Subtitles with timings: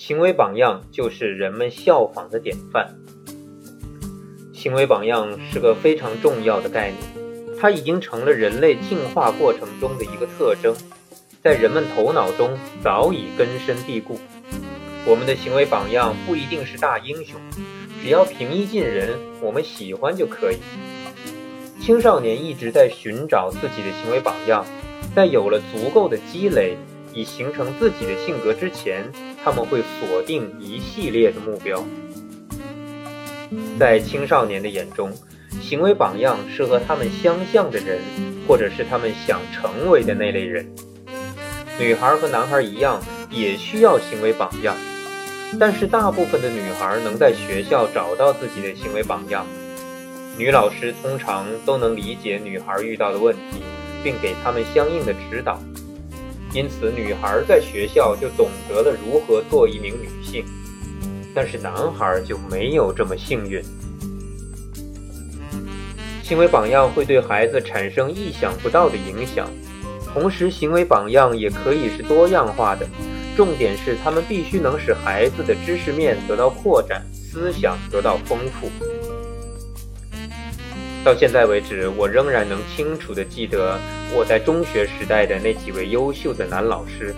[0.00, 2.96] 行为榜样就是人们效仿的典范。
[4.50, 6.96] 行为榜样是个非常重要的概念，
[7.60, 10.74] 它已经成了人类进化过程中的一个特征，
[11.42, 14.18] 在人们头脑中早已根深蒂固。
[15.04, 17.38] 我们的行为榜样不一定是大英雄，
[18.02, 20.56] 只要平易近人，我们喜欢就可以。
[21.78, 24.64] 青少年一直在寻找自己的行为榜样，
[25.14, 26.78] 在有了足够的积累，
[27.12, 29.10] 以形成自己的性格之前，
[29.42, 31.84] 他们会锁定一系列的目标。
[33.78, 35.12] 在青少年的眼中，
[35.60, 38.00] 行为榜样是和他们相像的人，
[38.46, 40.66] 或者是他们想成为的那类人。
[41.78, 44.76] 女孩和男孩一样，也需要行为榜样，
[45.58, 49.46] 但是大部分的女孩能在学校找到自己的行为榜样。
[50.38, 53.62] 女老师通常都能理解女孩遇到的问题，
[54.04, 55.58] 并给他们相应的指导，
[56.52, 60.44] 因此女孩在学校就懂得了如何做一名女性。
[61.32, 63.62] 但是男孩就没有这么幸运。
[66.22, 69.48] 行为榜样会对孩子产生意想不到的影响，
[70.12, 72.86] 同时行为榜样也可以是多样化的。
[73.36, 78.68] 重点是他们必须能使孩子的知识面得到扩展，思想得到丰富。
[81.02, 83.78] 到现在为止，我仍然能清楚地记得
[84.14, 87.14] 我在中学时代的那几位优秀的男老师。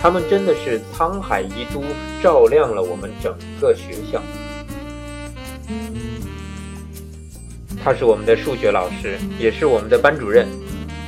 [0.00, 1.82] 他们真的是沧海遗珠，
[2.22, 4.22] 照亮了我们整个学校。
[7.82, 10.46] 他是我们的数学老师，也是我们的班主任。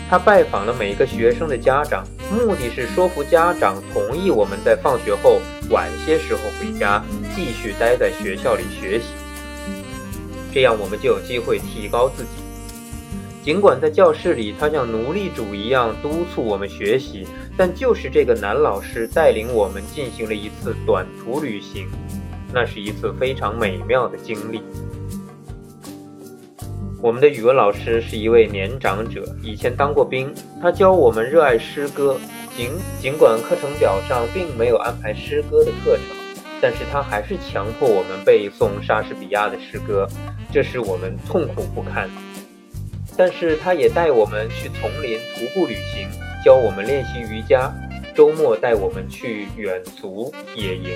[0.09, 7.01] 他拜访了每个学生的家长，目的是说服家长同意我们在放学后晚些时候回家，
[7.37, 9.07] 继续待在学校里学习。
[10.53, 12.31] 这样我们就有机会提高自己。
[13.43, 21.89] 尽管在教室里，他像奴隶主一样督促我们学习，但就是这个男老师带领我们进行了一次短途旅行，
[22.53, 24.61] 那是一次非常美妙的经历。
[27.03, 32.19] 我们的语文老师是一位年长者，以前当过兵，他教我们热爱诗歌。
[32.55, 32.69] 尽
[33.01, 36.05] 尽管课程表上并没有安排诗歌的课程，
[36.61, 40.07] 但是他还是强迫我们背诵莎士比亚的诗歌，
[40.53, 42.09] 这使我们痛苦不堪。
[43.17, 46.09] 但是他也带我们去丛林徒步旅行，
[46.45, 47.73] 教我们练习瑜伽，
[48.15, 50.91] 周末带我们去远足野营。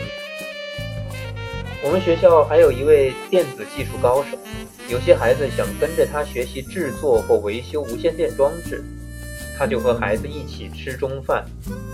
[1.82, 4.38] 我们学校还有一位电子技术高手，
[4.88, 8.82] 有些孩子想跟着他学习制作或维修无线电装置，
[9.58, 11.44] 他就和孩子一起吃中饭，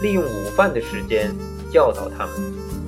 [0.01, 1.35] 利用午饭的时间
[1.73, 2.80] 教导他们。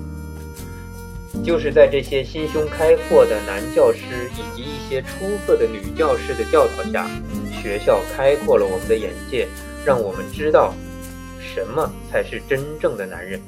[1.44, 4.00] 就是在这些心胸开阔的男教师
[4.36, 5.08] 以及一些出
[5.46, 7.08] 色的女教师的教导下，
[7.50, 9.48] 学校开阔了我们的眼界，
[9.84, 10.74] 让我们知道
[11.40, 13.40] 什么才是真正的男人。